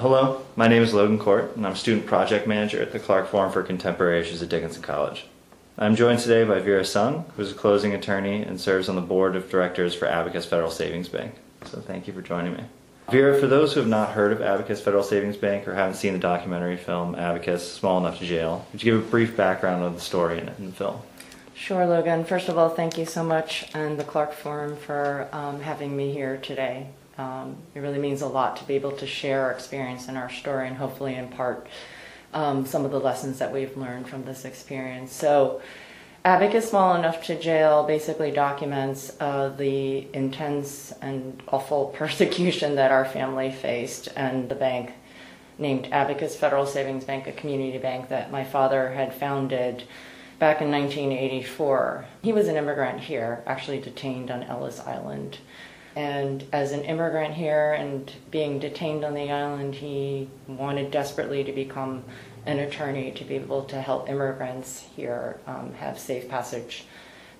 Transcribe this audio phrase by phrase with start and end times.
[0.00, 3.52] Hello, my name is Logan Court, and I'm student project manager at the Clark Forum
[3.52, 5.26] for Contemporary Issues at Dickinson College.
[5.76, 9.36] I'm joined today by Vera Sung, who's a closing attorney and serves on the board
[9.36, 11.34] of directors for Abacus Federal Savings Bank.
[11.66, 12.64] So thank you for joining me.
[13.10, 16.14] Vera, for those who have not heard of Abacus Federal Savings Bank or haven't seen
[16.14, 19.92] the documentary film Abacus Small Enough to Jail, would you give a brief background of
[19.92, 20.98] the story in the film?
[21.54, 22.24] Sure, Logan.
[22.24, 26.10] First of all, thank you so much and the Clark Forum for um, having me
[26.10, 26.86] here today.
[27.20, 30.30] Um, it really means a lot to be able to share our experience and our
[30.30, 31.66] story and hopefully impart
[32.32, 35.12] um, some of the lessons that we've learned from this experience.
[35.12, 35.60] So,
[36.24, 43.04] Abacus Small Enough to Jail basically documents uh, the intense and awful persecution that our
[43.04, 44.92] family faced and the bank
[45.58, 49.84] named Abacus Federal Savings Bank, a community bank that my father had founded
[50.38, 52.06] back in 1984.
[52.22, 55.36] He was an immigrant here, actually detained on Ellis Island.
[55.96, 61.52] And as an immigrant here and being detained on the island, he wanted desperately to
[61.52, 62.04] become
[62.46, 66.84] an attorney to be able to help immigrants here um, have safe passage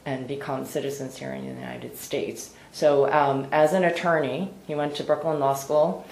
[0.05, 2.55] and become citizens here in the United States.
[2.73, 6.07] So, um, as an attorney, he went to Brooklyn Law School.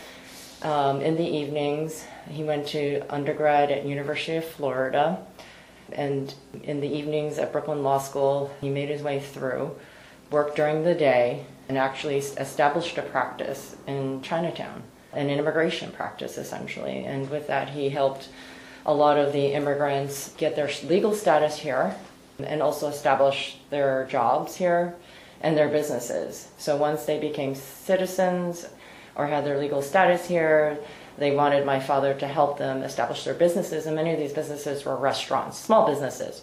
[0.62, 5.24] Um, in the evenings, he went to undergrad at University of Florida,
[5.92, 9.76] and in the evenings at Brooklyn Law School, he made his way through,
[10.30, 17.04] worked during the day, and actually established a practice in Chinatown, an immigration practice essentially.
[17.04, 18.28] And with that, he helped
[18.86, 21.94] a lot of the immigrants get their legal status here
[22.38, 24.94] and also establish their jobs here
[25.40, 26.48] and their businesses.
[26.58, 28.66] So once they became citizens
[29.14, 30.78] or had their legal status here,
[31.18, 34.84] they wanted my father to help them establish their businesses, and many of these businesses
[34.84, 36.42] were restaurants, small businesses,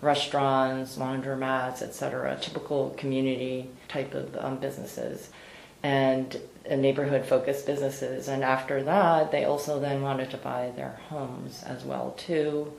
[0.00, 5.30] restaurants, laundromats, etc., typical community type of um, businesses,
[5.82, 8.28] and neighborhood focused businesses.
[8.28, 12.72] And after that, they also then wanted to buy their homes as well too,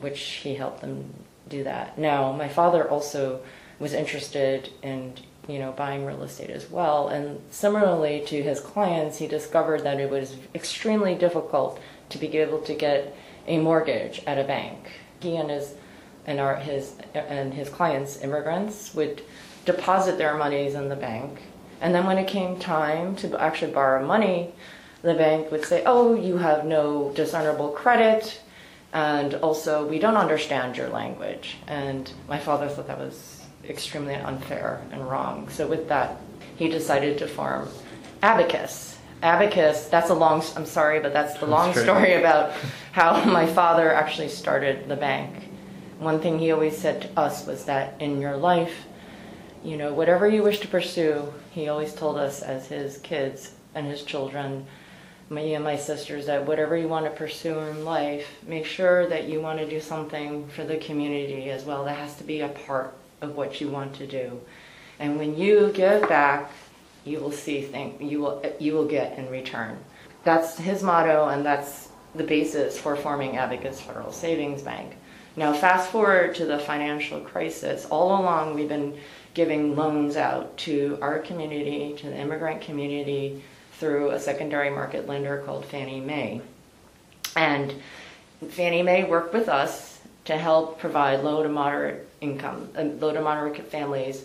[0.00, 1.12] which he helped them
[1.48, 1.98] do that.
[1.98, 3.40] Now, my father also
[3.78, 5.14] was interested in
[5.48, 10.00] you know buying real estate as well and similarly to his clients he discovered that
[10.00, 11.78] it was extremely difficult
[12.08, 13.14] to be able to get
[13.46, 14.90] a mortgage at a bank
[15.20, 15.74] he and his
[16.26, 19.22] and our his and his clients immigrants would
[19.64, 21.42] deposit their monies in the bank
[21.80, 24.52] and then when it came time to actually borrow money
[25.02, 28.40] the bank would say oh you have no discernible credit
[28.92, 33.36] and also we don't understand your language and my father thought that was
[33.68, 35.48] extremely unfair and wrong.
[35.48, 36.20] So with that,
[36.56, 37.68] he decided to form
[38.22, 38.98] Abacus.
[39.22, 42.52] Abacus, that's a long, I'm sorry, but that's the long story about
[42.92, 45.45] how my father actually started the bank.
[45.98, 48.86] One thing he always said to us was that in your life,
[49.64, 53.86] you know, whatever you wish to pursue, he always told us as his kids and
[53.86, 54.66] his children,
[55.30, 59.24] me and my sisters, that whatever you want to pursue in life, make sure that
[59.24, 61.84] you want to do something for the community as well.
[61.84, 64.40] That has to be a part of what you want to do.
[64.98, 66.50] And when you give back,
[67.04, 69.78] you will see things you will you will get in return.
[70.24, 74.96] That's his motto, and that's the basis for forming Abacus Federal Savings Bank.
[75.36, 77.86] Now, fast forward to the financial crisis.
[77.90, 78.98] All along, we've been
[79.34, 83.42] giving loans out to our community, to the immigrant community,
[83.72, 86.40] through a secondary market lender called Fannie Mae.
[87.36, 87.74] And
[88.48, 93.20] Fannie Mae worked with us to help provide low to moderate income, uh, low to
[93.20, 94.24] moderate families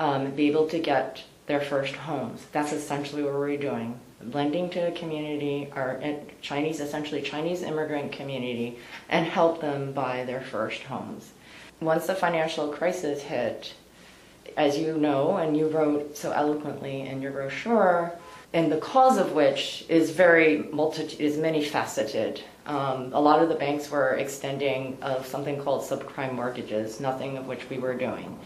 [0.00, 2.44] um, be able to get their first homes.
[2.52, 3.98] That's essentially what we're doing.
[4.20, 5.94] Lending to a community, uh,
[6.40, 11.32] Chinese, essentially Chinese immigrant community, and help them buy their first homes.
[11.80, 13.74] Once the financial crisis hit,
[14.56, 18.12] as you know, and you wrote so eloquently in your brochure,
[18.52, 22.42] and the cause of which is very multi is many faceted.
[22.66, 27.46] Um, a lot of the banks were extending of something called subprime mortgages, nothing of
[27.46, 28.38] which we were doing.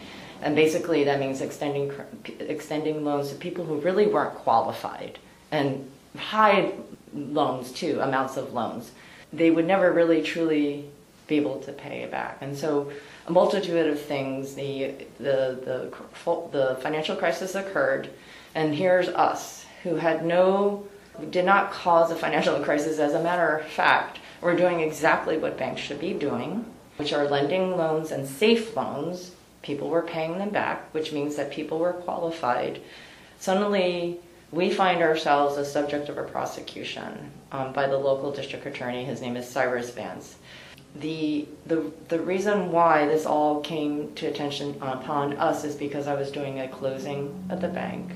[0.43, 1.93] And basically, that means extending
[2.41, 5.19] extending loans to people who really weren't qualified,
[5.53, 6.73] and high
[7.15, 8.91] loans too, amounts of loans.
[9.33, 10.87] They would never really truly
[11.29, 12.91] be able to pay it back, and so
[13.27, 14.55] a multitude of things.
[14.55, 15.93] The the
[16.27, 18.11] the the financial crisis occurred,
[18.55, 20.87] and here's us who had no
[21.31, 22.99] did not cause a financial crisis.
[22.99, 26.65] As a matter of fact, we're doing exactly what banks should be doing,
[26.97, 29.33] which are lending loans and safe loans.
[29.63, 32.81] People were paying them back, which means that people were qualified.
[33.39, 34.19] Suddenly,
[34.53, 39.03] we find ourselves a subject of a prosecution um, by the local district attorney.
[39.05, 40.37] His name is Cyrus Vance.
[40.97, 46.15] The, the, the reason why this all came to attention upon us is because I
[46.15, 48.13] was doing a closing at the bank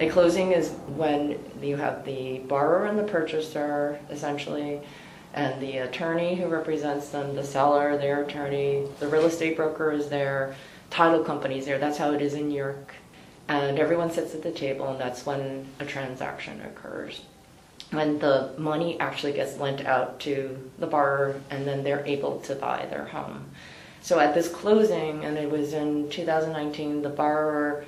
[0.00, 4.80] A closing is when you have the borrower and the purchaser, essentially,
[5.34, 10.08] and the attorney who represents them, the seller, their attorney, the real estate broker is
[10.08, 10.56] there,
[10.90, 11.78] title company is there.
[11.78, 12.94] That's how it is in New York.
[13.48, 17.22] And everyone sits at the table, and that's when a transaction occurs.
[17.90, 22.54] When the money actually gets lent out to the borrower, and then they're able to
[22.54, 23.46] buy their home.
[24.00, 27.84] So at this closing, and it was in 2019, the borrower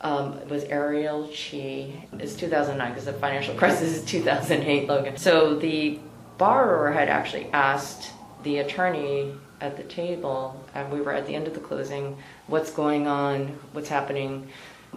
[0.00, 1.92] um, was Ariel Chi.
[2.18, 5.16] It's 2009 because the financial crisis is 2008, Logan.
[5.16, 5.98] So the
[6.38, 8.12] borrower had actually asked
[8.42, 12.16] the attorney at the table, and we were at the end of the closing,
[12.46, 14.48] what's going on, what's happening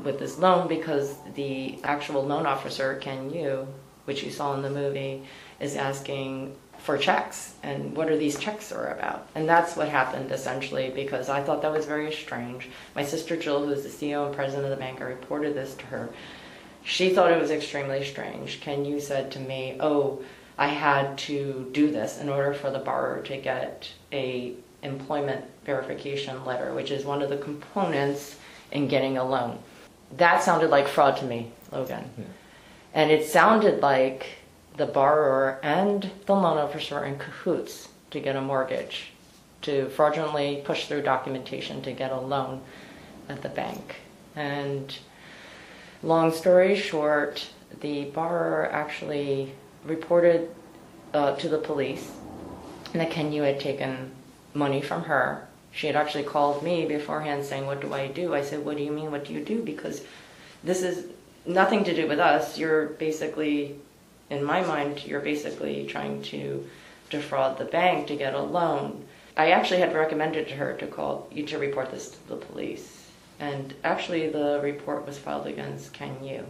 [0.04, 3.68] with this loan, because the actual loan officer, Ken Yu,
[4.06, 5.24] which you saw in the movie,
[5.60, 7.54] is asking for checks.
[7.62, 9.28] And what are these checks are about?
[9.36, 12.70] And that's what happened essentially because i thought that was very strange.
[12.96, 15.86] My sister jill who's the ceo and president of the bank i reported this to
[15.88, 16.10] her.
[16.84, 18.60] She thought it was extremely strange.
[18.62, 20.24] Ken yu said to me oh
[20.58, 26.44] i had to do this in order for the borrower to get a employment verification
[26.44, 28.38] letter which is one of the components
[28.72, 29.60] in getting a loan
[30.18, 32.26] that sounded like fraud to me logan yeah.
[32.94, 34.26] and it sounded like
[34.78, 39.12] the borrower and the loan officer are in cahoots to get a mortgage,
[39.62, 42.62] to fraudulently push through documentation to get a loan
[43.30, 43.98] at the bank.
[44.36, 44.98] And
[46.04, 47.50] long story short,
[47.82, 49.54] the borrower actually
[49.86, 50.50] reported
[51.14, 52.12] uh, to the police
[52.94, 54.12] that Ken Yu had taken
[54.54, 55.48] money from her.
[55.72, 58.34] She had actually called me beforehand saying, What do I do?
[58.34, 59.12] I said, What do you mean?
[59.12, 59.62] What do you do?
[59.64, 60.04] Because
[60.64, 61.08] this is
[61.46, 62.58] nothing to do with us.
[62.58, 63.76] You're basically
[64.32, 66.66] in my mind, you're basically trying to
[67.10, 69.04] defraud the bank to get a loan.
[69.36, 73.10] I actually had recommended to her to call you to report this to the police.
[73.40, 76.46] And actually, the report was filed against Ken Yu.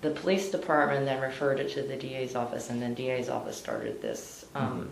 [0.00, 4.00] The police department then referred it to the DA's office, and then DA's office started
[4.00, 4.90] this um, mm-hmm.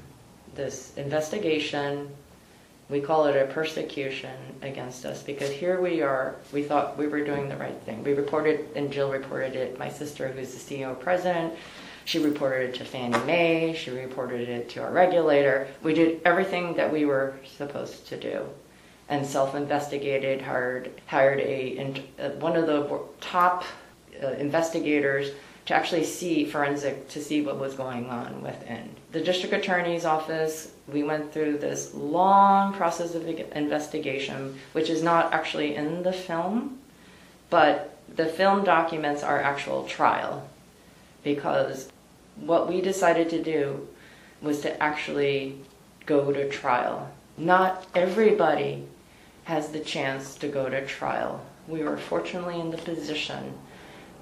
[0.56, 2.10] this investigation
[2.88, 6.36] we call it a persecution against us because here we are.
[6.52, 8.04] We thought we were doing the right thing.
[8.04, 9.78] We reported, and Jill reported it.
[9.78, 11.54] My sister, who's the CEO president,
[12.04, 13.74] she reported it to Fannie Mae.
[13.74, 15.68] She reported it to our regulator.
[15.82, 18.46] We did everything that we were supposed to do,
[19.08, 20.42] and self-investigated.
[20.42, 23.64] Hired hired a uh, one of the top
[24.22, 25.30] uh, investigators
[25.66, 30.72] to actually see forensic to see what was going on within the district attorney's office
[30.92, 36.78] we went through this long process of investigation which is not actually in the film
[37.48, 40.48] but the film documents our actual trial.
[41.22, 41.88] Because
[42.36, 43.88] what we decided to do
[44.42, 45.58] was to actually
[46.06, 47.10] go to trial.
[47.36, 48.84] Not everybody
[49.44, 51.44] has the chance to go to trial.
[51.66, 53.54] We were fortunately in the position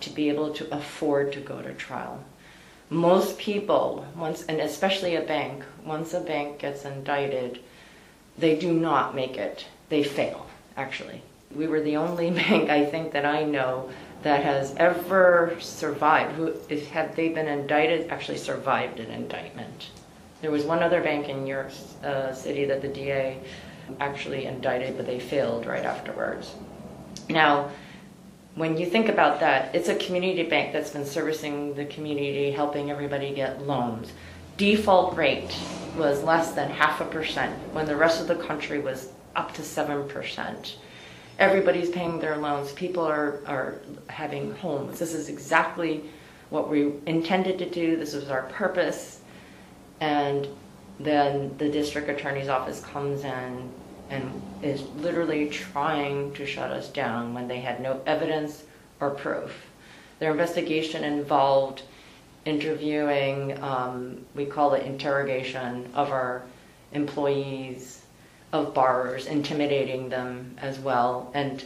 [0.01, 2.25] to be able to afford to go to trial.
[2.93, 7.59] Most people, once, and especially a bank, once a bank gets indicted,
[8.37, 9.65] they do not make it.
[9.89, 10.47] They fail,
[10.77, 11.23] actually.
[11.55, 13.89] We were the only bank, I think, that I know
[14.25, 16.35] that has ever survived.
[16.35, 18.11] Who, if have they been indicted?
[18.11, 19.89] Actually, survived an indictment.
[20.43, 21.73] There was one other bank in York
[22.05, 23.39] uh, City that the DA
[24.01, 26.55] actually indicted, but they failed right afterwards.
[27.31, 27.71] Now,
[28.55, 32.91] when you think about that, it's a community bank that's been servicing the community, helping
[32.91, 34.13] everybody get loans.
[34.59, 35.57] Default rate
[35.97, 39.63] was less than half a percent when the rest of the country was up to
[39.63, 40.75] 7%.
[41.39, 42.73] Everybody's paying their loans.
[42.73, 44.99] People are, are having homes.
[44.99, 46.05] This is exactly
[46.51, 47.97] what we intended to do.
[47.97, 49.21] This was our purpose.
[50.01, 50.47] And
[51.01, 53.73] then the district attorney's office comes in
[54.13, 58.63] and is literally trying to shut us down when they had no evidence
[59.01, 59.67] or proof.
[60.19, 61.83] Their investigation involved
[62.45, 66.43] interviewing, um, we call it interrogation, of our
[66.93, 68.03] employees,
[68.53, 71.31] of borrowers, intimidating them as well.
[71.35, 71.65] And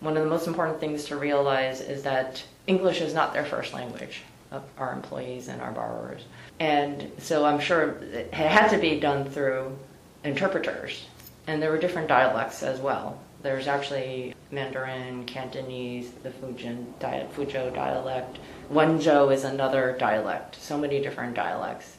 [0.00, 3.74] one of the most important things to realize is that English is not their first
[3.74, 6.22] language of our employees and our borrowers.
[6.60, 9.76] And so I'm sure it had to be done through
[10.24, 11.06] interpreters
[11.46, 13.18] and there were different dialects as well.
[13.42, 18.38] There's actually Mandarin, Cantonese, the Fujian Fuzhou dialect.
[18.70, 20.56] Wenzhou is another dialect.
[20.60, 21.96] So many different dialects.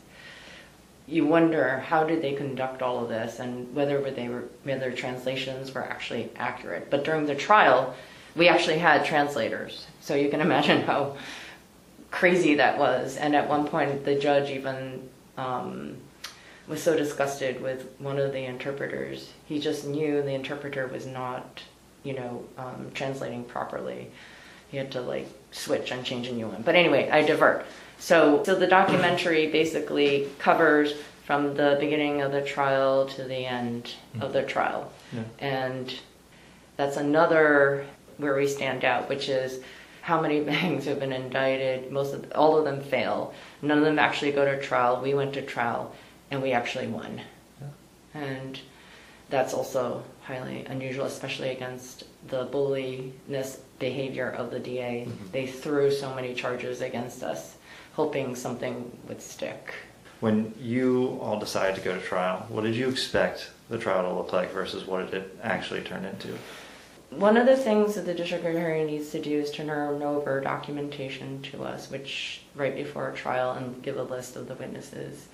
[1.06, 5.74] You wonder how did they conduct all of this, and whether they were whether translations
[5.74, 6.90] were actually accurate.
[6.90, 7.94] But during the trial,
[8.38, 11.18] we actually had translators, so you can imagine how
[12.10, 13.18] crazy that was.
[13.18, 15.98] And at one point, the judge even um,
[16.68, 19.32] was so disgusted with one of the interpreters.
[19.46, 21.62] He just knew the interpreter was not,
[22.04, 24.10] you know, um, translating properly.
[24.72, 26.62] he had to like switch and change a new one.
[26.62, 27.66] But anyway, I divert.
[28.00, 30.94] So, so the documentary basically covers
[31.26, 34.92] from the beginning of the trial to the end of the trial.
[35.14, 35.24] Yeah.
[35.40, 35.94] And
[36.76, 37.86] that's another
[38.18, 39.62] where we stand out, which is
[40.02, 41.92] how many banks have been indicted.
[41.92, 43.34] Most of all of them fail.
[43.62, 45.02] None of them actually go to trial.
[45.02, 45.96] We went to trial,
[46.34, 47.22] and we actually won.
[48.16, 48.60] And
[49.30, 55.06] that's also highly unusual, especially against the bulliness behavior of the DA.
[55.08, 55.32] Mhm.
[55.32, 57.56] They threw so many charges against us,
[57.94, 59.74] hoping something would stick.
[60.22, 64.14] When you all decided to go to trial, what did you expect the trial to
[64.16, 66.38] look like versus what did it actually turn into?
[67.10, 71.44] One of the things that the district attorney needs to do is turn over documentation
[71.44, 75.28] to us, which right before a trial, and give a list of the witnesses,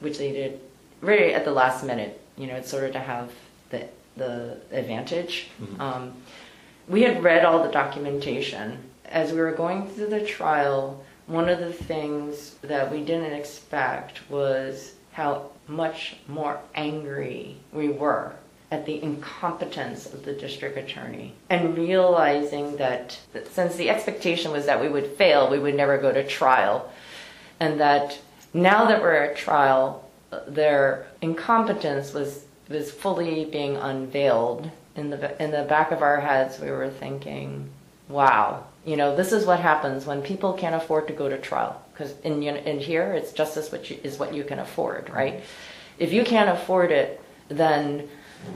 [0.00, 0.60] which they did
[1.00, 2.20] right at the last minute.
[2.36, 3.30] You know, it's sort of to have
[3.70, 3.86] the
[4.16, 5.48] the advantage.
[5.62, 5.80] Mhm.
[5.80, 6.12] Um,
[6.88, 11.04] we had read all the documentation as we were going through the trial.
[11.26, 18.32] One of the things that we didn't expect was how much more angry we were
[18.70, 24.66] at the incompetence of the district attorney and realizing that, that since the expectation was
[24.66, 26.90] that we would fail, we would never go to trial,
[27.60, 28.18] and that
[28.62, 30.08] now that we're at trial,
[30.46, 36.60] their incompetence was was fully being unveiled in the in the back of our heads.
[36.60, 37.70] We were thinking,
[38.08, 41.80] "Wow, you know, this is what happens when people can't afford to go to trial."
[41.92, 45.42] Because in in here, it's justice which is what you can afford, right?
[45.98, 48.08] If you can't afford it, then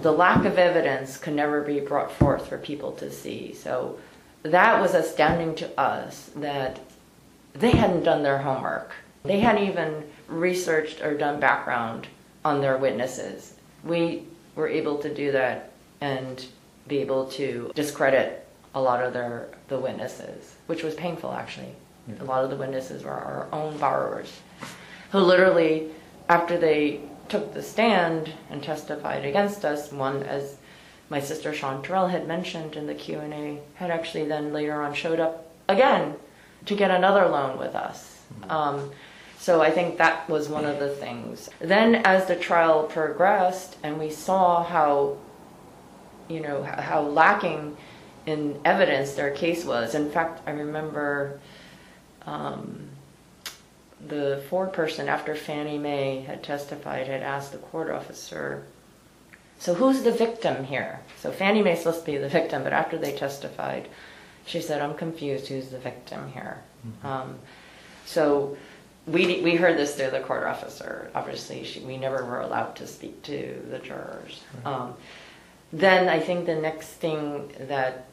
[0.02, 3.52] the lack of evidence can never be brought forth for people to see.
[3.52, 3.98] So
[4.42, 6.80] that was astounding to us that
[7.54, 8.92] they hadn't done their homework.
[9.24, 12.08] They hadn't even researched or done background
[12.44, 13.54] on their witnesses.
[13.84, 14.24] We
[14.56, 16.44] were able to do that and
[16.88, 21.74] be able to discredit a lot of their the witnesses, which was painful actually.
[22.20, 24.40] A lot of the witnesses were our own borrowers
[25.12, 25.90] who literally
[26.28, 30.56] after they took the stand and testified against us, one as
[31.10, 35.50] my sister Chanterelle had mentioned in the Q&A had actually then later on showed up
[35.68, 36.14] again
[36.66, 38.20] to get another loan with us.
[38.48, 38.90] Um,
[39.42, 41.50] so I think that was one of the things.
[41.58, 45.16] Then as the trial progressed and we saw how
[46.28, 47.76] you know how lacking
[48.24, 49.96] in evidence their case was.
[49.96, 51.40] In fact, I remember
[52.24, 52.90] um,
[54.06, 58.62] the foreperson after Fannie Mae had testified had asked the court officer,
[59.58, 62.96] "So who's the victim here?" So Fannie Mae's supposed to be the victim, but after
[62.96, 63.88] they testified,
[64.46, 65.48] she said, "I'm confused.
[65.48, 66.58] Who's the victim here?"
[67.02, 67.40] Um,
[68.06, 68.56] so
[69.06, 71.10] we we heard this through the court officer.
[71.14, 74.42] Obviously, she, we never were allowed to speak to the jurors.
[74.64, 74.94] Um,
[75.72, 78.06] then I think the next thing that,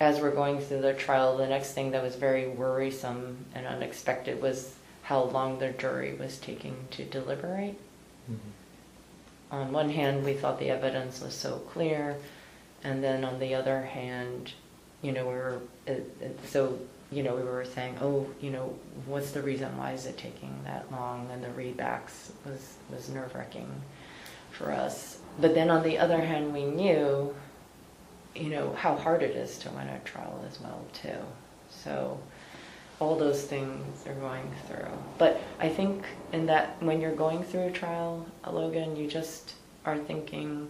[0.00, 4.40] as we're going through the trial, the next thing that was very worrisome and unexpected
[4.40, 7.78] was how long the jury was taking to deliberate.
[9.50, 12.16] On one hand, we thought the evidence was so clear,
[12.82, 14.52] and then on the other hand,
[15.02, 16.78] you know, we were it, it, so
[17.14, 18.74] you know we were saying, oh, you know,
[19.06, 19.76] what's the reason?
[19.78, 21.28] Why is it taking that long?
[21.32, 23.70] And the readbacks was was nerve wracking
[24.50, 25.18] for us.
[25.40, 27.34] But then on the other hand, we knew,
[28.34, 31.18] you know, how hard it is to win a trial as well too.
[31.70, 32.18] So
[33.00, 34.86] all those things are going through.
[35.18, 39.54] But I think in that when you're going through a trial, Logan, you just
[39.84, 40.68] are thinking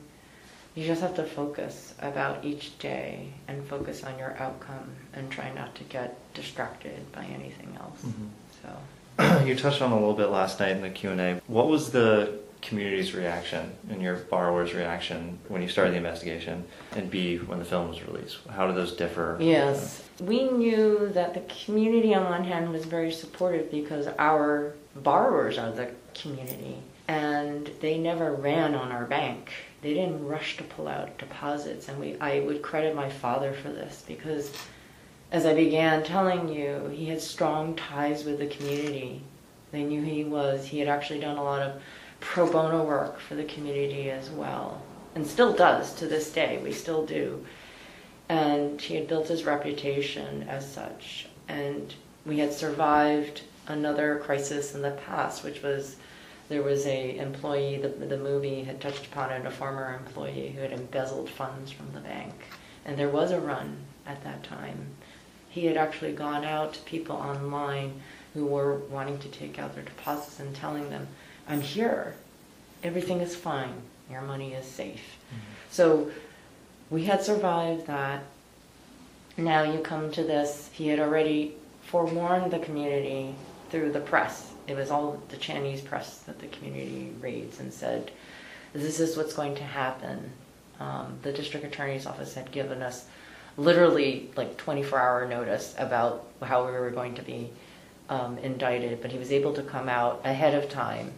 [0.75, 5.53] you just have to focus about each day and focus on your outcome and try
[5.53, 8.03] not to get distracted by anything else.
[8.05, 8.29] Mhm.
[8.63, 11.41] So you touched on a little bit last night in the Q&A.
[11.47, 17.11] What was the community's reaction and your borrower's reaction when you started the investigation and
[17.11, 18.39] B, when the film was released?
[18.51, 19.37] How did those differ?
[19.39, 20.03] Yes.
[20.21, 25.71] We knew that the community, on one hand, was very supportive because our borrowers are
[25.71, 29.53] the community and they never ran on our bank.
[29.85, 31.89] They didn't rush to pull out deposits.
[31.89, 34.53] And we, I would credit my father for this because
[35.31, 39.23] as I began telling you, he had strong ties with the community.
[39.71, 41.81] They knew he was, he had actually done a lot of
[42.19, 44.83] pro bono work for the community as well,
[45.15, 46.61] and still does to this day.
[46.65, 47.45] We still do
[48.29, 51.27] and he had built his reputation as such.
[51.49, 55.97] And we had survived another crisis in the past, which was
[56.49, 57.79] there was a employee.
[57.79, 61.93] The, the movie had touched upon it, a former employee who had embezzled funds from
[61.93, 62.35] the bank,
[62.85, 64.87] and there was a run at that time.
[65.49, 68.01] He had actually gone out to people online
[68.35, 71.07] who were wanting to take out their deposits and telling them,
[71.49, 72.15] "I'm here.
[72.83, 73.75] Everything is fine.
[74.11, 75.53] Your money is safe." Mm-hmm.
[75.71, 76.11] So
[76.91, 78.25] we had survived that.
[79.37, 80.71] now you come to this.
[80.73, 83.35] He had already forewarned the community
[83.71, 84.54] through the press.
[84.67, 88.11] It was all the Chinese press that the community reads and said,
[88.73, 90.33] this is what's going to happen.
[90.81, 93.07] Um, the district attorney's office had given us
[93.57, 97.51] literally like 24 hour notice about how we were going to be
[98.09, 101.13] um, indicted, but he was able to come out ahead of time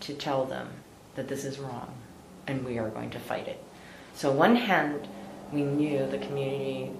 [0.00, 0.68] to tell them
[1.16, 1.92] that this is wrong
[2.46, 3.62] and we are going to fight it.
[4.14, 5.08] So, one hand,
[5.52, 6.90] we knew the community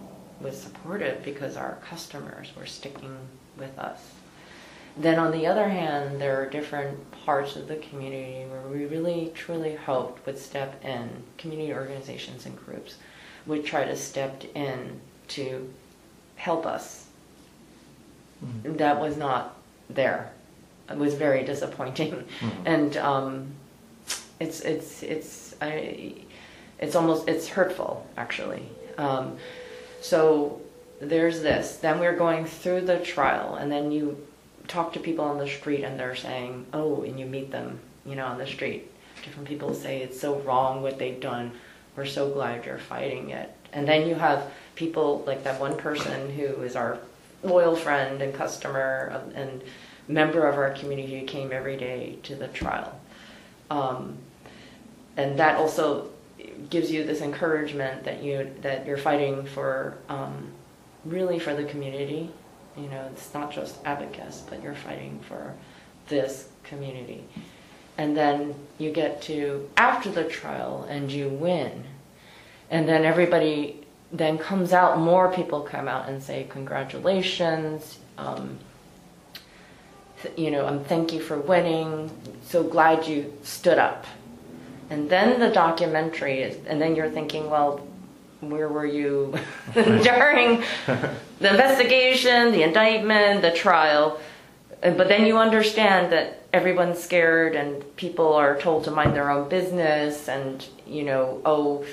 [0.41, 3.17] was supportive because our customers were sticking
[3.57, 4.01] with us.
[4.99, 9.31] Then, on the other hand, there are different parts of the community where we really
[9.35, 12.97] truly hoped would step in, community organizations and groups
[13.47, 15.73] would try to step in to
[16.37, 17.07] help us.
[18.45, 18.79] Mhm.
[18.79, 19.55] That was not
[19.89, 20.31] there.
[20.91, 22.51] It was very disappointing, Mhm.
[22.67, 23.53] and um,
[24.41, 26.15] it's it's it's I,
[26.81, 28.63] it's almost it's hurtful actually.
[28.97, 29.37] Um,
[30.01, 30.61] so
[31.01, 31.77] there's this.
[31.77, 34.17] Then we're going through the trial, and then you
[34.69, 38.15] talk to people on the street, and they're saying, "Oh," and you meet them, you
[38.15, 38.91] know, on the street.
[39.25, 41.53] Different people say it's so wrong what they've done.
[41.97, 43.53] We're so glad you're fighting it.
[43.73, 46.99] And then you have people like that one person who is our
[47.43, 49.63] loyal friend and customer and
[50.07, 52.99] member of our community who came every day to the trial.
[53.71, 54.17] Um,
[55.17, 56.09] and that also
[56.71, 60.51] gives you this encouragement that you that you're fighting for um,
[61.05, 62.31] really for the community.
[62.79, 65.55] You know, it's not just abacus, but you're fighting for
[66.09, 67.25] this community.
[67.97, 71.85] And then you get to after the trial and you win.
[72.71, 77.99] And then everybody then comes out, more people come out and say, Congratulations.
[78.17, 78.59] Um,
[80.37, 82.11] you know, um, thank you for winning.
[82.43, 84.07] So glad you stood up.
[84.91, 87.87] And then the documentary is, and then you're thinking, well,
[88.41, 89.35] where were you
[89.75, 94.21] during the investigation, the indictment, the trial?
[94.83, 99.31] Uh, but then you understand that everyone's scared and people are told to mind their
[99.31, 101.85] own business and, you know, oh,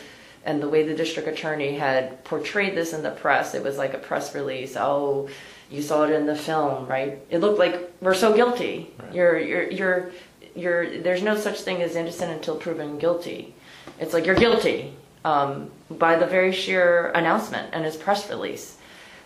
[0.46, 3.96] and the way the district attorney had portrayed this in the press, it was like
[3.96, 4.78] a press release.
[4.78, 5.28] Oh,
[5.72, 7.19] you saw it in the film, right?
[7.32, 8.93] It looked like we're so guilty.
[9.00, 9.15] Right.
[9.15, 10.12] You're, you're, you're,
[10.56, 13.56] you're, there's no such thing as innocent until proven guilty.
[14.00, 14.93] It's like you're guilty
[15.26, 18.78] um, by the very sheer announcement and his press release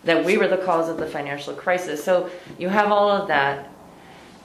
[0.02, 2.02] that we were the cause of the financial crisis.
[2.02, 3.68] So you have all of that.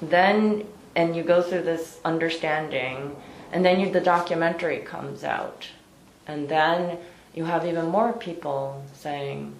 [0.02, 3.15] Then, and you go through this understanding,
[3.54, 5.65] and then you, the documentary comes out.
[6.28, 6.98] And then
[7.34, 9.56] you have even more people saying,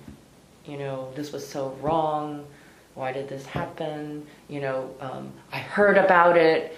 [0.66, 2.46] you know, this was so wrong.
[2.96, 4.26] Why did this happen?
[4.50, 6.78] You know, um, I heard about it.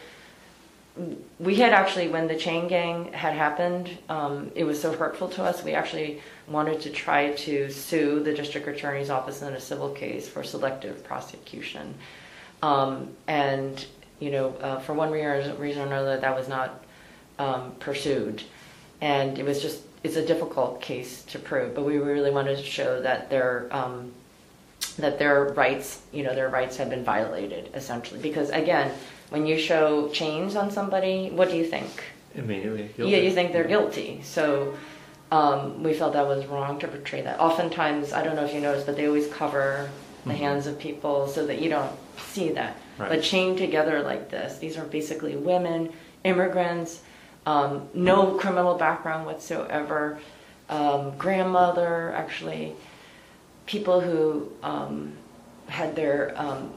[1.39, 5.43] We had actually, when the chain gang had happened, um, it was so hurtful to
[5.43, 5.63] us.
[5.63, 10.27] We actually wanted to try to sue the district attorney's office in a civil case
[10.27, 11.93] for selective prosecution.
[12.63, 13.85] Um, and,
[14.19, 16.83] you know, uh, for one reason or another, that was not
[17.39, 18.43] um, pursued
[19.01, 22.63] and it was just it's a difficult case to prove but we really wanted to
[22.63, 24.11] show that their um,
[24.97, 28.91] that their rights you know their rights have been violated essentially because again
[29.29, 32.03] when you show chains on somebody what do you think
[32.35, 32.89] Immediately.
[32.97, 34.75] yeah you think they're guilty so
[35.31, 38.61] um, we felt that was wrong to portray that oftentimes i don't know if you
[38.61, 39.89] noticed but they always cover
[40.25, 40.37] the Mhm.
[40.37, 43.09] hands of people so that you don't see that Right.
[43.09, 45.91] but chained together like this these are basically women
[46.23, 47.01] immigrants
[47.45, 50.19] um, no criminal background whatsoever
[50.69, 52.73] um, grandmother actually
[53.65, 55.13] people who um,
[55.67, 56.71] had their um,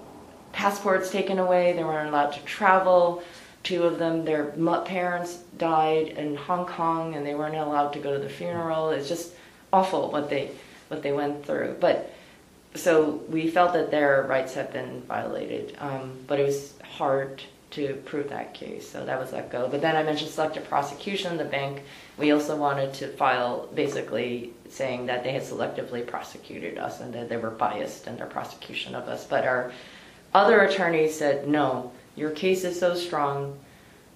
[0.53, 3.23] passports taken away they weren't allowed to travel.
[3.63, 4.47] Two of them their
[4.85, 8.91] parents died in hong kong and they weren't allowed to go to the funeral.
[8.91, 9.35] It's just
[9.73, 10.51] awful what they
[10.89, 11.77] what they went through.
[11.79, 12.13] But
[12.75, 17.95] so we felt that their rights had been violated um, but it was hard to
[18.05, 19.69] prove that case so that was let go.
[19.69, 21.83] But then i mentioned selective prosecution the bank.
[22.19, 27.29] We also wanted to file basically saying that they had selectively prosecuted us and that
[27.29, 29.73] they were biased in their prosecution of us but our
[30.35, 33.59] other attorneys said no your case is so strong.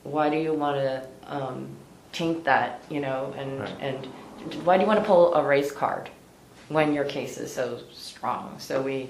[0.03, 1.69] Why do you want to um,
[2.13, 3.77] taint that you know and Right.
[3.81, 4.07] and
[4.67, 6.11] why do you want to pull a race card
[6.69, 8.57] when your case is so strong?
[8.59, 9.09] So we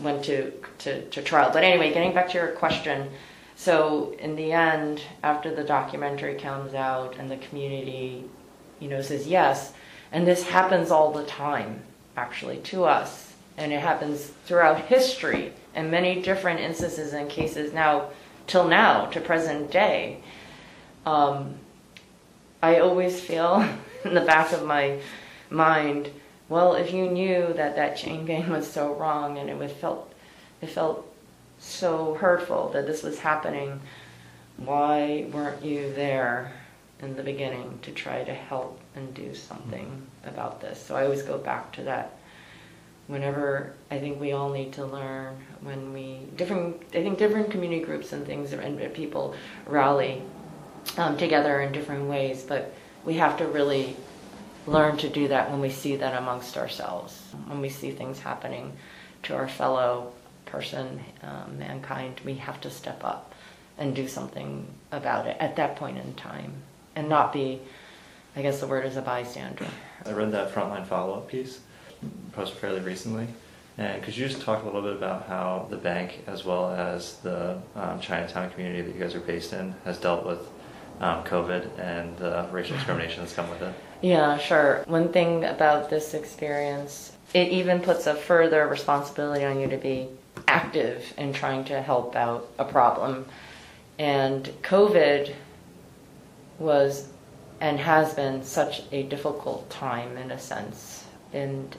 [0.00, 1.50] went to, to, to trial.
[1.52, 3.10] But anyway getting back to your question
[3.54, 8.24] so in the end after the documentary comes out and the community
[8.80, 9.74] you know says yes
[10.10, 11.82] and this happens all the time
[12.16, 18.10] actually to us and it happens throughout history in many different instances and cases now
[18.46, 20.20] till now to present day
[21.06, 21.54] um,
[22.62, 23.66] i always feel
[24.04, 24.98] in the back of my
[25.50, 26.10] mind
[26.50, 30.12] well, if you knew that that chain gang was so wrong and it was felt,
[30.60, 31.06] it felt
[31.60, 33.80] so hurtful that this was happening,
[34.56, 36.52] why weren't you there
[36.98, 40.84] in the beginning to try to help and do something about this?
[40.84, 42.16] So I always go back to that.
[43.10, 47.82] Whenever I think we all need to learn when we different I think different community
[47.84, 49.34] groups and things and people
[49.66, 50.22] rally
[50.96, 52.72] um, together in different ways, but
[53.04, 53.96] we have to really
[54.66, 58.72] learn to do that when we see that amongst ourselves, when we see things happening
[59.24, 60.12] to our fellow
[60.46, 63.34] person, um, mankind, we have to step up
[63.78, 66.52] and do something about it at that point in time
[66.94, 67.60] and not be,
[68.36, 69.66] I guess the word is a bystander.
[70.04, 71.60] I read that frontline follow up piece,
[72.32, 73.26] posted fairly recently.
[73.78, 77.16] And could you just talk a little bit about how the bank, as well as
[77.18, 80.40] the um, Chinatown community that you guys are based in, has dealt with
[81.00, 83.74] um, COVID and the racial discrimination that's come with it?
[84.02, 84.84] Yeah, sure.
[84.86, 90.08] One thing about this experience, it even puts a further responsibility on you to be
[90.46, 93.26] active in trying to help out a problem.
[93.98, 95.34] And COVID
[96.58, 97.08] was
[97.60, 101.04] and has been such a difficult time in a sense.
[101.32, 101.76] And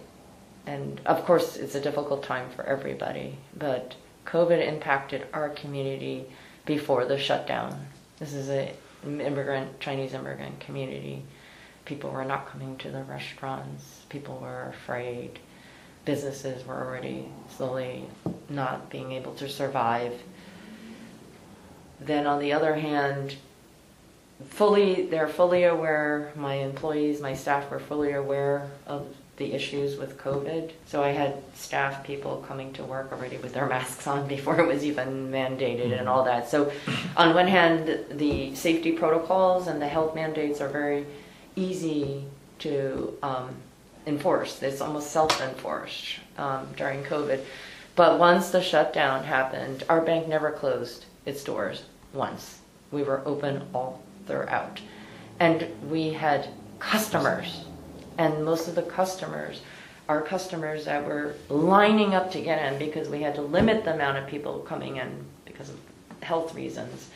[0.66, 3.96] and of course it's a difficult time for everybody, but
[4.26, 6.28] COVID impacted our community
[6.66, 7.88] before the shutdown.
[8.20, 11.24] This is a immigrant Chinese immigrant community.
[11.86, 14.06] People were not coming to the restaurants.
[14.10, 15.40] People were afraid.
[16.06, 18.06] Businesses were already slowly
[18.50, 20.14] not being able to survive.
[22.00, 23.36] Then on the other hand,
[24.50, 30.20] fully they're fully aware my employees my staff were fully aware of the issues with
[30.20, 30.72] covid.
[30.86, 34.68] So i had staff people coming to work already with their masks on before it
[34.68, 36.48] was even mandated and all that.
[36.48, 36.72] So
[37.18, 41.06] on one hand the safety protocols and the health mandates are very
[41.56, 42.26] easy
[42.60, 43.50] to um,
[44.06, 44.62] enforce.
[44.62, 47.44] It's almost self-enforced um, during covid.
[47.96, 52.60] But once the shutdown happened our bank never closed its doors once.
[52.92, 54.80] We were open all throughout.
[55.40, 56.50] And we had
[56.80, 57.66] customers,
[58.22, 59.62] and most of the customers
[60.08, 63.94] are customers that were lining up to get in because we had to limit the
[63.94, 65.78] amount of people coming in because of
[66.22, 67.10] health reasons.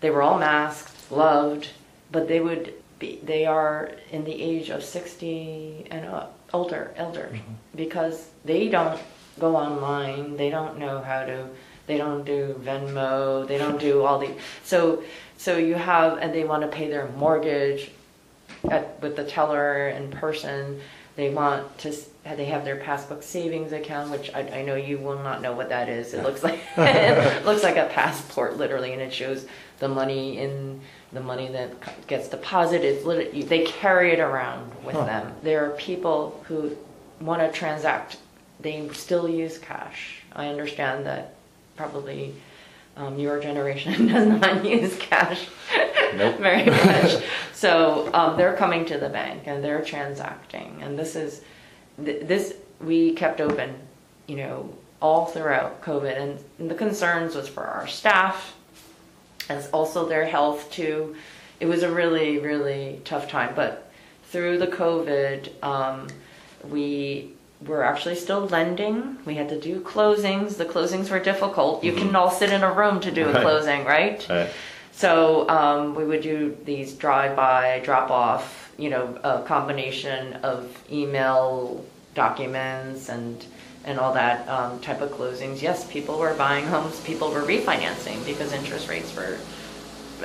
[0.00, 1.68] They were all masked, gloved,
[2.12, 7.30] but they would be, they are in the age of 60 and up, older, elder,
[7.32, 7.54] mm-hmm.
[7.74, 9.00] because they don't
[9.40, 11.48] go online, they don't know how to,
[11.88, 14.30] they don't do Venmo, they don't do all the,
[14.62, 15.02] so
[15.36, 17.90] so you have, and they want to pay their mortgage
[18.70, 20.80] at, with the teller in person.
[21.16, 25.18] They want to, they have their passbook savings account, which I, I know you will
[25.22, 26.12] not know what that is.
[26.12, 29.46] It looks like it looks like a passport, literally, and it shows
[29.78, 30.80] the money in
[31.12, 33.04] the money that gets deposited.
[33.48, 35.04] They carry it around with huh.
[35.04, 35.32] them.
[35.42, 36.76] There are people who
[37.20, 38.16] want to transact.
[38.60, 40.22] They still use cash.
[40.32, 41.34] I understand that
[41.76, 42.34] probably
[42.96, 45.46] um, your generation does not use cash
[46.16, 46.38] nope.
[46.38, 47.22] very much.
[47.52, 51.42] so um, they're coming to the bank and they're transacting, and this is
[52.02, 53.74] th- this we kept open,
[54.26, 58.56] you know, all throughout COVID, and, and the concerns was for our staff,
[59.48, 61.14] and also their health too.
[61.60, 63.90] It was a really really tough time, but
[64.24, 66.08] through the COVID, um,
[66.68, 67.33] we
[67.66, 69.18] we're actually still lending.
[69.24, 70.56] We had to do closings.
[70.56, 71.84] The closings were difficult.
[71.84, 72.06] You mm-hmm.
[72.06, 74.26] can all sit in a room to do a closing, right?
[74.28, 74.50] right.
[74.92, 83.08] So um, we would do these drive-by, drop-off, you know, a combination of email documents
[83.08, 83.44] and
[83.86, 85.60] and all that um, type of closings.
[85.60, 87.00] Yes, people were buying homes.
[87.00, 89.36] People were refinancing because interest rates were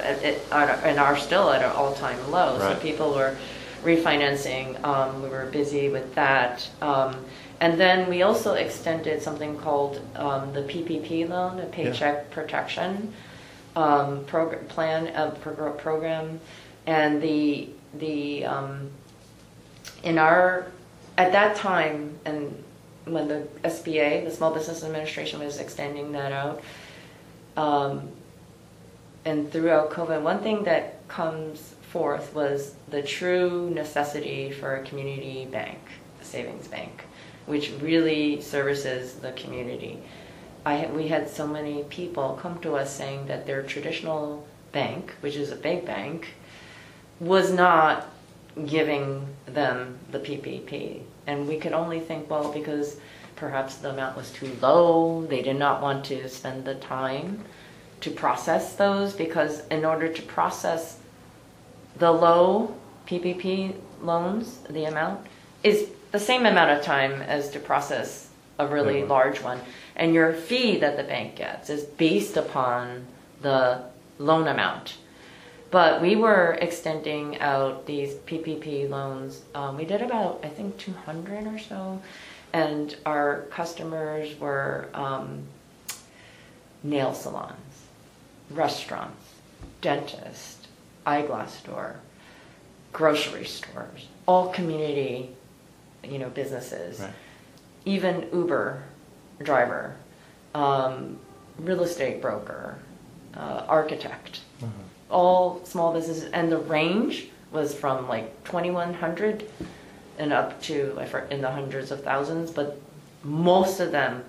[0.02, 2.58] at, at, and are still at an all-time low.
[2.58, 2.76] Right.
[2.76, 3.36] So people were
[3.84, 4.84] refinancing.
[4.84, 6.70] Um, we were busy with that.
[6.82, 7.26] Um,
[7.62, 12.34] and then we also extended something called um, the PPP loan, a Paycheck yeah.
[12.34, 13.14] Protection
[13.76, 16.40] um, program, plan uh, program,
[16.86, 18.90] and the the um,
[20.04, 20.68] in our
[21.18, 22.64] at that time and
[23.06, 26.62] when the SBA, the Small Business Administration, was extending that out,
[27.58, 28.10] um,
[29.26, 35.46] and throughout COVID, one thing that comes forth was the true necessity for a community
[35.46, 35.80] bank,
[36.22, 37.04] a savings bank,
[37.46, 40.00] which really services the community.
[40.66, 45.36] I, we had so many people come to us saying that their traditional bank, which
[45.36, 46.28] is a big bank,
[47.20, 48.08] was not
[48.66, 51.02] giving them the PPP.
[51.26, 52.98] And we could only think, well, because
[53.36, 57.44] perhaps the amount was too low, they did not want to spend the time
[58.02, 60.99] to process those because in order to process
[62.00, 62.76] the low
[63.08, 65.26] PPP loans, the amount,
[65.64, 69.10] is the same amount of time as to process a really one.
[69.10, 69.60] large one.
[69.96, 73.06] And your fee that the bank gets is based upon
[73.42, 73.84] the
[74.18, 74.98] loan amount.
[75.72, 79.44] But we were extending out these PPP loans.
[79.54, 82.02] Um, we did about, I think, 200 or so.
[82.54, 85.44] And our customers were um,
[86.82, 87.86] nail salons,
[88.50, 89.34] restaurants,
[89.82, 90.59] dentist,
[91.14, 91.96] eyeglass store,
[92.94, 95.30] grocery stores, all community,
[96.04, 97.10] you know, businesses Right.
[97.86, 98.84] even Uber
[99.42, 99.96] driver,
[100.54, 101.18] um,
[101.58, 102.78] real estate broker,
[103.36, 104.42] uh, architect,
[105.10, 109.50] all small businesses, and the range was from like 2,100
[110.20, 110.74] and up to
[111.32, 112.80] in the hundreds of thousands, but
[113.24, 114.24] most of them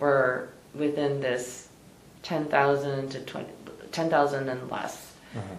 [0.00, 1.68] were within this
[2.22, 3.48] 10,000 to 20,
[3.92, 5.12] 10,000 and less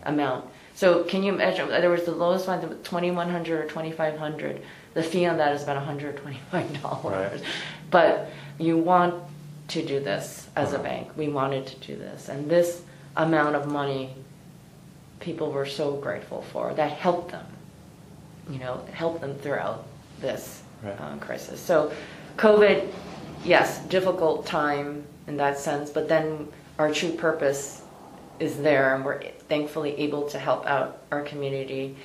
[0.06, 0.46] amount.
[0.78, 1.70] So can you imagine?
[1.70, 4.62] in other words, the lowest one, the 2,100 or 2,500.
[4.94, 7.42] The fee on that is about 125 dollars.
[7.42, 7.50] Right.
[7.90, 9.16] But you want
[9.70, 10.84] to do this as a Uh-huh.
[10.84, 11.08] bank.
[11.18, 12.84] We wanted to do this, and this
[13.16, 14.14] amount of money,
[15.20, 16.74] people were so grateful for.
[16.76, 17.46] That helped them.
[18.50, 19.84] You know, helped them throughout
[20.22, 20.96] this Right.
[21.02, 21.60] uh, crisis.
[21.60, 21.92] So,
[22.38, 22.88] COVID,
[23.44, 27.82] yes, difficult time in that sense, but then our true purpose
[28.40, 31.96] is there, and we're thankfully able to help out our community,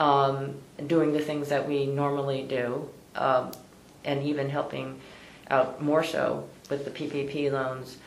[0.00, 0.54] um,
[0.86, 3.52] doing the things that we normally do, um,
[4.04, 5.00] and even helping
[5.50, 7.98] out more so with the PPP loans.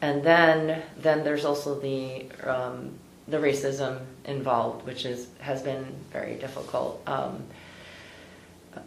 [0.00, 6.34] And then, then there's also the um, the racism involved, which is has been very
[6.34, 7.02] difficult.
[7.06, 7.42] Um,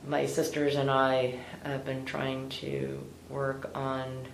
[0.08, 4.28] my sisters and I have been trying to work on,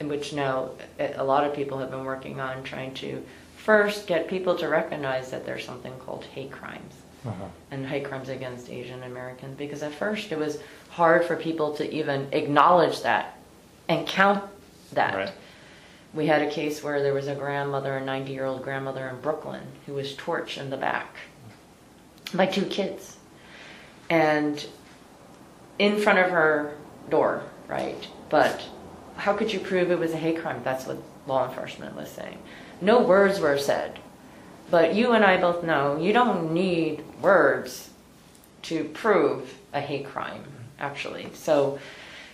[0.00, 3.24] in which now a a lot of people have been working on trying to
[3.66, 6.94] first get people to recognize that there's something called hate crimes
[7.26, 7.46] Uh-huh.
[7.72, 10.58] and hate crimes against Asian Americans because at first it was
[10.90, 13.36] hard for people to even acknowledge that
[13.88, 14.44] and count
[14.92, 15.14] that.
[15.16, 15.32] Right.
[16.14, 19.20] We had a case where there was a grandmother, a 90 year old grandmother in
[19.20, 21.16] Brooklyn, who was torched in the back
[22.32, 23.16] by two kids.
[24.08, 24.64] And
[25.80, 26.76] in front of her
[27.10, 28.06] door, right?
[28.30, 28.64] But
[29.16, 30.60] how could you prove it was a hate crime?
[30.62, 32.38] That's what law enforcement was saying.
[32.80, 33.98] No words were said.
[34.70, 37.90] But you and I both know you don't need words
[38.62, 40.42] to prove a hate crime,
[40.78, 41.28] actually.
[41.34, 41.78] So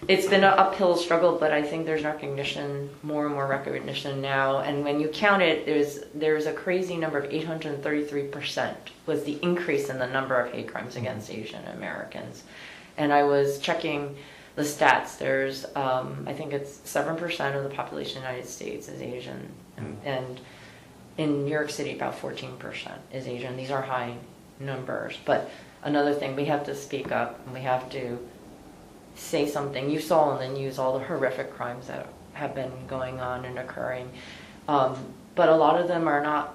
[0.08, 4.58] it's been an uphill struggle, but I think there's recognition, more and more recognition now.
[4.58, 8.76] And when you count it, there's there's a crazy number of 833 percent
[9.06, 12.42] was the increase in the number of hate crimes against Asian Americans.
[12.96, 14.16] And I was checking
[14.56, 15.18] the stats.
[15.18, 19.00] There's um, I think it's seven percent of the population of the United States is
[19.00, 20.40] Asian, and, and
[21.18, 23.56] in New York City, about 14% is Asian.
[23.56, 24.16] These are high
[24.58, 25.16] numbers.
[25.24, 25.50] But
[25.82, 28.18] another thing, we have to speak up and we have to
[29.14, 29.90] say something.
[29.90, 33.58] You saw in the news all the horrific crimes that have been going on and
[33.58, 34.10] occurring.
[34.68, 34.96] Um,
[35.34, 36.54] but a lot of them are not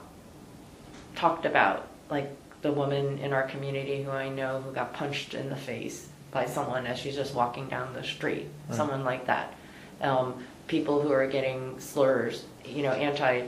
[1.15, 1.87] talked about.
[2.09, 2.29] Like
[2.61, 6.45] the woman in our community who I know who got punched in the face by
[6.45, 8.75] someone as she's just walking down the street, Right.
[8.75, 9.53] someone like that.
[10.01, 13.47] Um, people who are getting slurs, you know, anti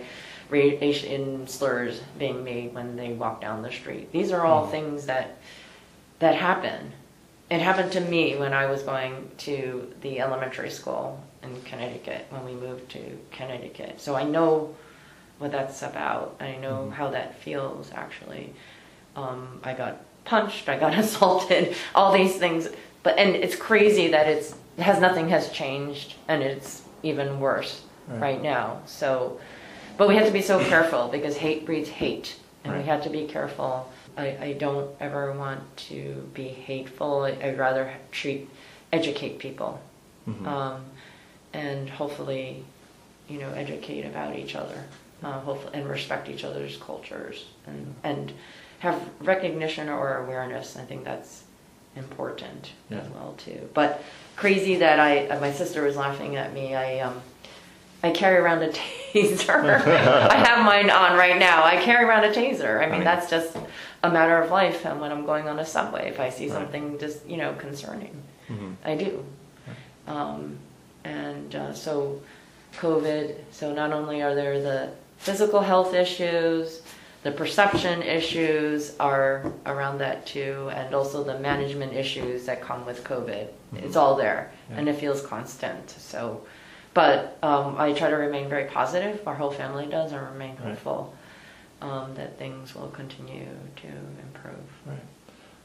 [0.50, 4.12] racial slurs being made when they walk down the street.
[4.12, 4.72] These are all Mm.
[4.72, 5.38] things that
[6.20, 6.92] that happen.
[7.50, 12.44] It happened to me when I was going to the elementary school in Connecticut when
[12.46, 13.00] we moved to
[13.32, 14.02] Connecticut.
[14.02, 14.76] So I know
[15.38, 16.36] what that's about.
[16.42, 16.94] I know Mhm.
[16.94, 18.54] how that feels actually.
[19.16, 22.68] Um, I got punched, I got assaulted, all these things.
[23.04, 28.22] But and it's crazy that it's has nothing has changed and it's even worse Right.
[28.22, 28.82] right, now.
[28.86, 29.40] So,
[29.98, 33.10] but we have to be so careful because hate breeds hate, and we have to
[33.10, 33.92] be careful.
[34.18, 37.22] I, I don't ever want to be hateful.
[37.24, 38.50] I'd rather treat,
[38.92, 39.80] educate people,
[40.28, 40.46] Mhm.
[40.48, 40.86] um,
[41.54, 42.64] and hopefully,
[43.30, 44.84] you know, educate about each other,
[45.24, 48.34] uh, hopefully, and respect each other's cultures, and and
[48.80, 50.78] have recognition or awareness.
[50.78, 51.44] I think that's
[51.96, 53.00] important Yeah.
[53.00, 53.70] as well too.
[53.74, 54.02] But
[54.38, 56.76] crazy that I, my sister was laughing at me.
[56.76, 57.22] I um,
[58.02, 59.82] I carry around a taser.
[59.86, 61.64] I have mine on right now.
[61.64, 62.82] I carry around a taser.
[62.86, 63.58] I mean, that's just
[64.04, 64.86] a matter of life.
[64.86, 66.54] And when I'm going on a subway, if I see Right.
[66.58, 68.76] something just you know concerning, Mhm.
[68.86, 69.26] I do.
[70.08, 70.58] Um,
[71.04, 72.22] and uh, so,
[72.78, 73.36] COVID.
[73.52, 76.82] So not only are there the physical health issues,
[77.24, 83.04] the perception issues are around that too, and also the management issues that come with
[83.04, 83.48] COVID.
[83.76, 84.78] It's all there, Yeah.
[84.78, 85.90] and it feels constant.
[85.90, 86.42] So,
[87.00, 89.26] but um, I try to remain very positive.
[89.26, 90.72] Our whole family does, and remain Right.
[90.72, 91.16] hopeful
[91.82, 93.46] um, that things will continue
[93.78, 94.66] to improve.
[94.86, 95.00] Right.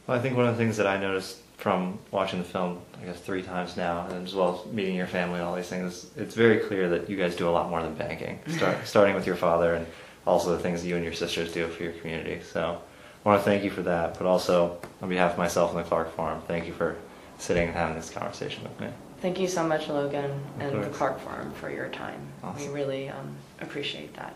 [0.07, 3.07] Well, I think one of the things that I noticed from watching the film, I
[3.07, 6.07] guess three times now, and as well as meeting your family and all these things,
[6.16, 8.38] it's very clear that you guys do a lot more than banking.
[8.57, 9.88] Start, starting with your father and
[10.29, 12.42] also the things you and your sisters do for your community.
[12.44, 12.81] So
[13.25, 15.88] I want to thank you for that, but also on behalf of myself and the
[15.88, 16.94] Clark Forum, thank you for
[17.38, 18.87] sitting and having this conversation with me.
[19.24, 20.90] Thank you so much, Logan, and the.
[20.90, 22.20] Clark Forum for your time.
[22.42, 22.72] We Awesome.
[22.74, 24.34] really um, appreciate that.